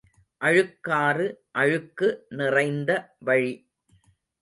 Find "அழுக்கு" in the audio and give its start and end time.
1.51-2.09